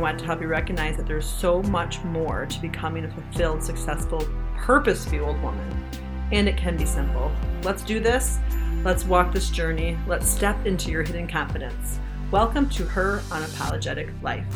[0.00, 4.26] Want to help you recognize that there's so much more to becoming a fulfilled, successful,
[4.56, 5.90] purpose fueled woman.
[6.32, 7.30] And it can be simple.
[7.64, 8.38] Let's do this.
[8.82, 9.98] Let's walk this journey.
[10.06, 11.98] Let's step into your hidden confidence.
[12.30, 14.46] Welcome to Her Unapologetic Life.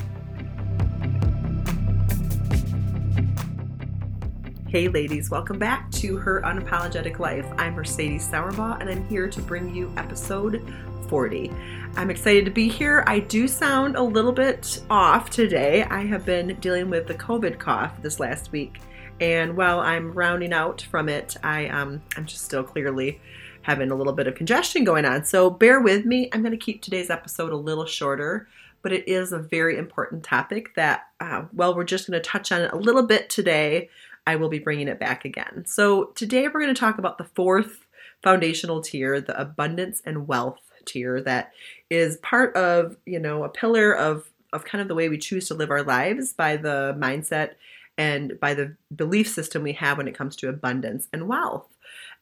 [4.75, 7.47] Hey, ladies, welcome back to Her Unapologetic Life.
[7.59, 10.69] I'm Mercedes Sauerbaugh, and I'm here to bring you episode
[11.07, 11.53] 40.
[11.95, 13.05] I'm excited to be here.
[13.07, 15.85] I do sound a little bit off today.
[15.85, 18.81] I have been dealing with the COVID cough this last week,
[19.21, 23.21] and while I'm rounding out from it, I um, I'm just still clearly
[23.63, 25.25] having a little bit of congestion going on.
[25.25, 26.29] So bear with me.
[26.33, 28.49] I'm going to keep today's episode a little shorter,
[28.83, 32.51] but it is a very important topic that, uh, well, we're just going to touch
[32.51, 33.89] on it a little bit today.
[34.27, 35.65] I will be bringing it back again.
[35.67, 37.87] So today we're going to talk about the fourth
[38.23, 41.53] foundational tier, the abundance and wealth tier that
[41.91, 45.49] is part of, you know, a pillar of of kind of the way we choose
[45.49, 47.55] to live our lives by the mindset
[47.99, 51.67] and by the belief system we have when it comes to abundance and wealth.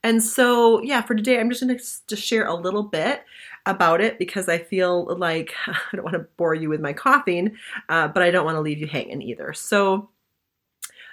[0.03, 3.23] And so, yeah, for today, I'm just going to just share a little bit
[3.67, 7.57] about it because I feel like I don't want to bore you with my coughing,
[7.89, 9.53] uh, but I don't want to leave you hanging either.
[9.53, 10.09] So,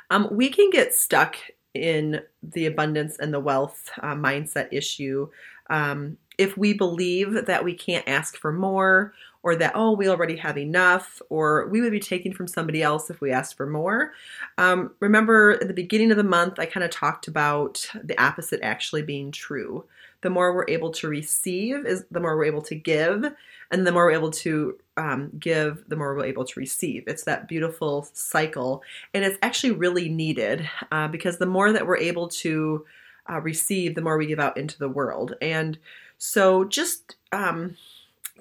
[0.10, 1.36] um, we can get stuck
[1.74, 5.30] in the abundance and the wealth uh, mindset issue
[5.70, 10.36] um, if we believe that we can't ask for more or that, oh, we already
[10.36, 14.14] have enough, or we would be taking from somebody else if we asked for more.
[14.58, 18.60] Um, remember, at the beginning of the month, I kind of talked about the opposite
[18.64, 19.86] actually being true.
[20.22, 23.26] The more we're able to receive, is the more we're able to give,
[23.72, 27.06] and the more we're able to um, give, the more we're able to receive.
[27.08, 28.84] It's that beautiful cycle,
[29.14, 32.86] and it's actually really needed uh, because the more that we're able to
[33.30, 35.36] uh, receive, the more we give out into the world.
[35.42, 35.80] And
[36.18, 37.78] so, just um,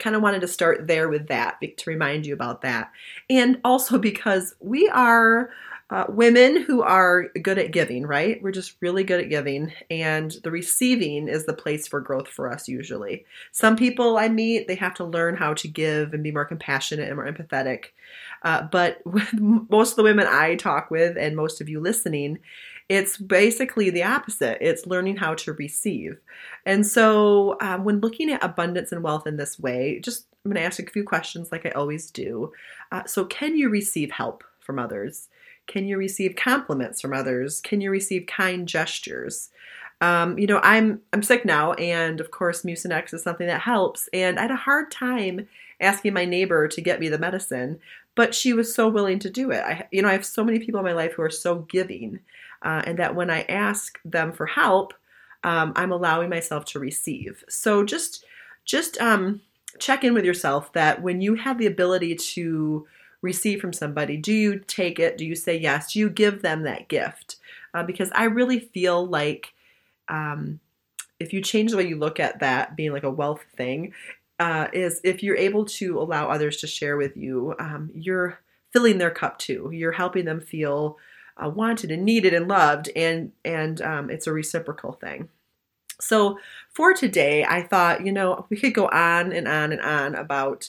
[0.01, 2.91] kind of wanted to start there with that to remind you about that.
[3.31, 5.51] And also because we are
[5.91, 8.43] uh, women who are good at giving, right?
[8.43, 12.53] We're just really good at giving, and the receiving is the place for growth for
[12.53, 13.25] us usually.
[13.53, 17.09] Some people I meet, they have to learn how to give and be more compassionate
[17.09, 17.87] and more empathetic.
[18.43, 19.01] Uh, but
[19.33, 22.39] most of the women I talk with, and most of you listening,
[22.89, 24.59] it's basically the opposite.
[24.61, 26.19] It's learning how to receive.
[26.65, 30.61] And so, um, when looking at abundance and wealth in this way, just I'm going
[30.61, 32.53] to ask a few questions like I always do.
[32.93, 35.29] Uh, so, can you receive help from others?
[35.69, 37.61] Can you receive compliments from others?
[37.61, 39.51] Can you receive kind gestures?
[40.01, 44.09] Um, you know, I'm I'm sick now, and of course, Mucinex is something that helps.
[44.13, 45.47] And I had a hard time
[45.81, 47.79] asking my neighbor to get me the medicine,
[48.15, 49.63] but she was so willing to do it.
[49.63, 52.21] I, you know, I have so many people in my life who are so giving,
[52.63, 54.95] uh, and that when I ask them for help,
[55.45, 57.45] um, I'm allowing myself to receive.
[57.49, 58.25] So just
[58.65, 59.43] just um,
[59.79, 62.87] check in with yourself that when you have the ability to
[63.23, 65.19] receive from somebody, do you take it?
[65.19, 65.93] Do you say yes?
[65.93, 67.37] Do you give them that gift?
[67.75, 69.53] Uh, because I really feel like
[70.09, 70.61] um,
[71.21, 73.93] if you change the way you look at that being like a wealth thing,
[74.39, 78.39] uh, is if you're able to allow others to share with you, um, you're
[78.73, 79.71] filling their cup too.
[79.73, 80.97] You're helping them feel
[81.43, 85.29] uh, wanted and needed and loved, and and um, it's a reciprocal thing.
[86.01, 86.39] So
[86.71, 90.69] for today, I thought you know we could go on and on and on about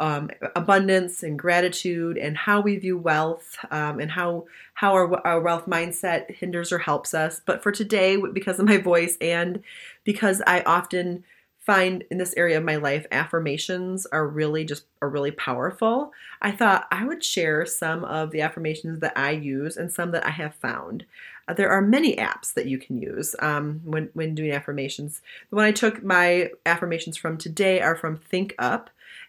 [0.00, 4.44] um, abundance and gratitude and how we view wealth um, and how
[4.74, 7.40] how our, our wealth mindset hinders or helps us.
[7.44, 9.62] But for today, because of my voice and
[10.04, 11.24] because I often
[11.68, 16.50] find in this area of my life affirmations are really just are really powerful i
[16.50, 20.30] thought i would share some of the affirmations that i use and some that i
[20.30, 21.04] have found.
[21.46, 25.20] Uh, there are many apps that you can use um, when, when doing affirmations.
[25.50, 28.86] The one i took my affirmations from today are from ThinkUp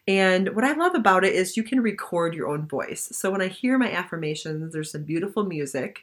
[0.09, 3.09] and what I love about it is you can record your own voice.
[3.11, 5.99] So when I hear my affirmations, there's some beautiful music.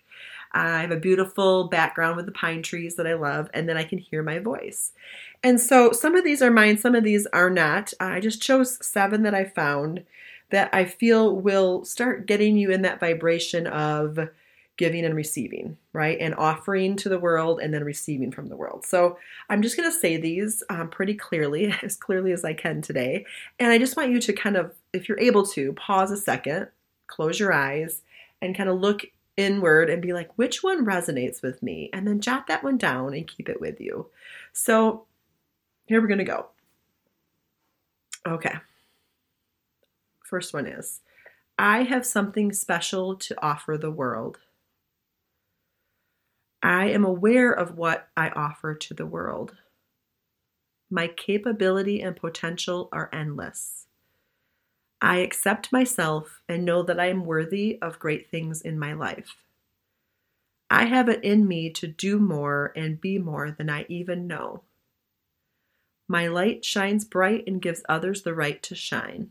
[0.53, 3.82] I have a beautiful background with the pine trees that I love, and then I
[3.82, 4.93] can hear my voice.
[5.43, 7.93] And so some of these are mine, some of these are not.
[7.99, 10.05] I just chose seven that I found
[10.50, 14.20] that I feel will start getting you in that vibration of
[14.76, 16.19] giving and receiving, right?
[16.20, 18.84] And offering to the world and then receiving from the world.
[18.84, 19.19] So
[19.49, 23.25] I'm just going to say these um, pretty clearly, as clearly as I can today.
[23.58, 26.69] And I just want you to kind of, if you're able to, pause a second,
[27.06, 28.02] close your eyes,
[28.43, 29.06] and kind of look
[29.37, 31.90] inward and be like, which one resonates with me?
[31.93, 34.06] And then jot that one down and keep it with you.
[34.52, 35.06] So
[35.87, 36.46] here we're going to go.
[38.26, 38.55] Okay.
[40.22, 41.00] First one is
[41.58, 44.38] I have something special to offer the world.
[46.66, 49.54] I am aware of what I offer to the world.
[50.90, 53.86] My capability and potential are endless.
[55.00, 59.36] I accept myself and know that I am worthy of great things in my life.
[60.68, 64.64] I have it in me to do more and be more than I even know.
[66.08, 69.30] My light shines bright and gives others the right to shine.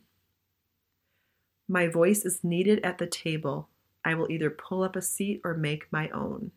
[1.67, 3.67] My voice is needed at the table.
[4.05, 6.51] I will either pull up a seat or make my own.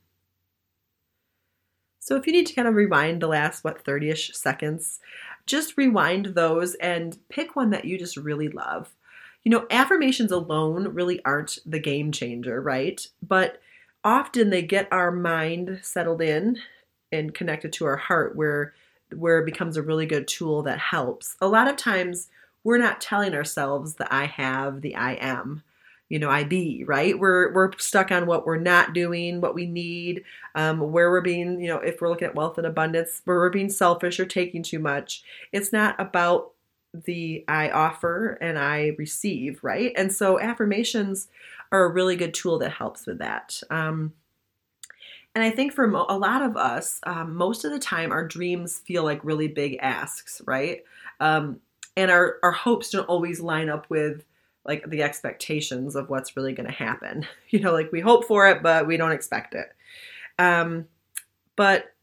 [2.09, 4.99] So if you need to kind of rewind the last, what, 30 ish seconds,
[5.45, 8.97] just rewind those and pick one that you just really love.
[9.45, 13.07] You know, affirmations alone really aren't the game changer, right?
[13.21, 13.61] But
[14.05, 16.59] often they get our mind settled in
[17.13, 18.73] and connected to our heart where
[19.15, 21.37] where it becomes a really good tool that helps.
[21.43, 22.29] A lot of times
[22.65, 25.63] we're not telling ourselves the I have, the I am,
[26.09, 27.19] you know, I be, right?
[27.19, 30.25] We're we're stuck on what we're not doing, what we need,
[30.55, 33.51] um, where we're being, you know, if we're looking at wealth and abundance, where we're
[33.51, 35.23] being selfish or taking too much.
[35.53, 36.53] It's not about
[36.95, 39.93] the I offer and I receive, right?
[39.97, 41.29] And so affirmations
[41.71, 43.61] are a really good tool that helps with that.
[43.71, 44.15] Um,
[45.35, 48.79] and I think for a lot of us, um, most of the time, our dreams
[48.79, 50.83] feel like really big asks, right?
[51.21, 51.61] Um,
[51.97, 54.25] and our our hopes don't always line up with
[54.69, 57.27] like the expectations of what's really going to happen.
[57.51, 59.73] You know, like we hope for it, but we don't expect it.
[60.39, 60.87] Um,
[61.57, 61.95] but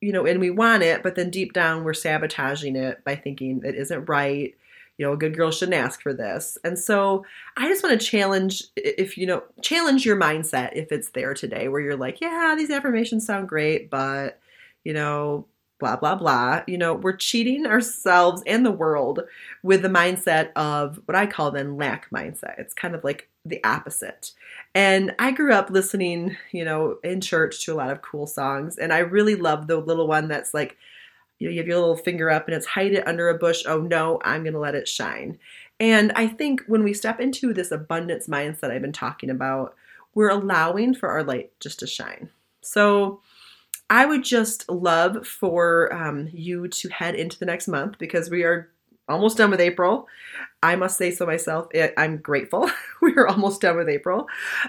[0.00, 3.62] you know, and we want it, but then deep down we're sabotaging it by thinking
[3.64, 4.52] it isn't right.
[4.98, 6.58] You know, a good girl shouldn't ask for this.
[6.64, 7.24] And so
[7.56, 11.68] I just want to challenge if you know, challenge your mindset if it's there today
[11.68, 14.40] where you're like, yeah, these affirmations sound great, but
[14.82, 15.46] you know,
[15.78, 16.62] blah, blah, blah.
[16.66, 19.20] You know, we're cheating ourselves and the world
[19.62, 22.58] with the mindset of what I call then lack mindset.
[22.58, 24.32] It's kind of like the opposite.
[24.74, 28.78] And I grew up listening, you know, in church to a lot of cool songs.
[28.78, 30.76] And I really love the little one that's like,
[31.38, 33.64] you know, you have your little finger up and it's hide it under a bush.
[33.66, 35.38] Oh no, I'm going to let it shine.
[35.80, 39.74] And I think when we step into this abundance mindset I've been talking about,
[40.14, 42.30] we're allowing for our light just to shine.
[42.62, 43.20] So,
[43.90, 48.42] I would just love for um, you to head into the next month because we
[48.42, 48.70] are
[49.08, 50.08] almost done with April.
[50.62, 51.68] I must say so myself.
[51.96, 52.70] I'm grateful.
[53.02, 54.26] we are almost done with April.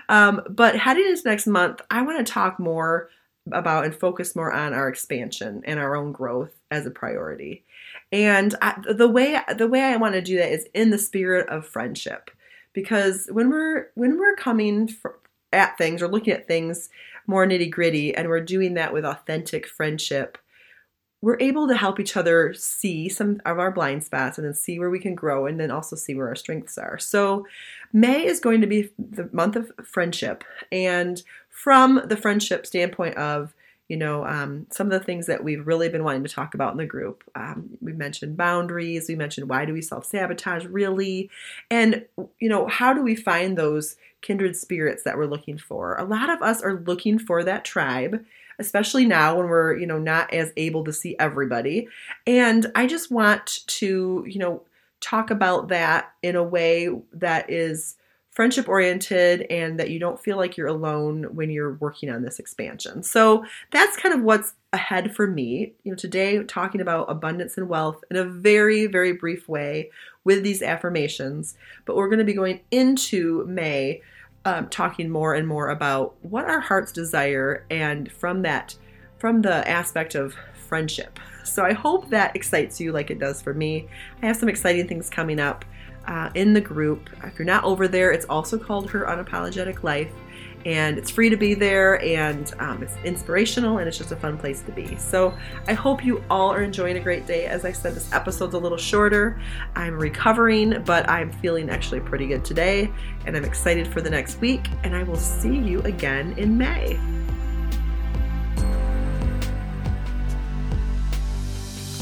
[0.09, 3.09] Um, but heading into next month, I want to talk more
[3.51, 7.63] about and focus more on our expansion and our own growth as a priority.
[8.11, 11.47] And I, the way the way I want to do that is in the spirit
[11.49, 12.31] of friendship,
[12.73, 15.19] because when we're when we're coming for,
[15.53, 16.89] at things or looking at things
[17.27, 20.37] more nitty gritty, and we're doing that with authentic friendship,
[21.21, 24.77] we're able to help each other see some of our blind spots and then see
[24.77, 26.99] where we can grow and then also see where our strengths are.
[26.99, 27.47] So,
[27.91, 30.43] May is going to be the month of friendship.
[30.71, 33.54] And from the friendship standpoint of
[33.87, 36.71] you know, um, some of the things that we've really been wanting to talk about
[36.71, 37.23] in the group.
[37.35, 39.07] Um, we mentioned boundaries.
[39.07, 41.29] We mentioned why do we self sabotage really?
[41.69, 42.05] And,
[42.39, 45.95] you know, how do we find those kindred spirits that we're looking for?
[45.97, 48.25] A lot of us are looking for that tribe,
[48.57, 51.87] especially now when we're, you know, not as able to see everybody.
[52.25, 54.63] And I just want to, you know,
[54.99, 57.97] talk about that in a way that is
[58.35, 62.37] friendship oriented and that you don't feel like you're alone when you're working on this
[62.37, 63.01] expansion.
[63.01, 65.73] So that's kind of what's ahead for me.
[65.85, 69.89] You know, today talking about abundance and wealth in a very, very brief way
[70.25, 74.01] with these affirmations, but we're going to be going into May
[74.43, 78.75] um, talking more and more about what our hearts desire and from that,
[79.17, 80.35] from the aspect of
[80.67, 81.19] friendship.
[81.45, 83.87] So I hope that excites you like it does for me.
[84.21, 85.63] I have some exciting things coming up
[86.07, 87.09] uh, in the group.
[87.23, 90.11] If you're not over there, it's also called Her Unapologetic Life.
[90.65, 94.35] And it's free to be there, and um, it's inspirational, and it's just a fun
[94.35, 94.95] place to be.
[94.95, 95.31] So,
[95.67, 97.45] I hope you all are enjoying a great day.
[97.45, 99.39] As I said, this episode's a little shorter.
[99.75, 102.91] I'm recovering, but I'm feeling actually pretty good today,
[103.27, 104.67] and I'm excited for the next week.
[104.83, 106.97] And I will see you again in May.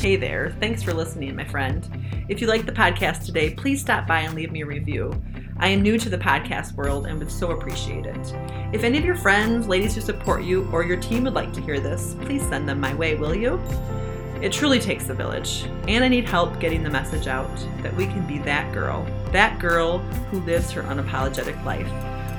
[0.04, 0.54] Hey there.
[0.60, 1.88] Thanks for listening, my friend.
[2.28, 5.16] If you like the podcast today, please stop by and leave me a review.
[5.56, 8.36] I am new to the podcast world and would so appreciate it.
[8.74, 11.62] If any of your friends, ladies who support you, or your team would like to
[11.62, 13.62] hear this, please send them my way, will you?
[14.42, 18.06] It truly takes a village, and I need help getting the message out that we
[18.06, 21.90] can be that girl, that girl who lives her unapologetic life.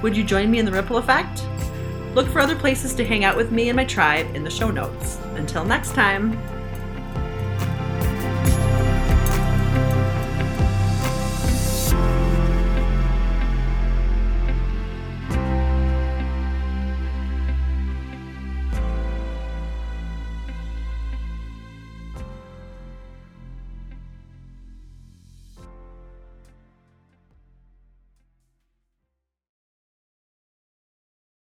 [0.02, 1.42] Would you join me in the ripple effect?
[2.14, 4.71] Look for other places to hang out with me and my tribe in the show
[4.71, 5.16] notes.
[5.37, 6.38] Until next time.